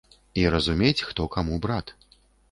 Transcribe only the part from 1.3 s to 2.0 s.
каму брат.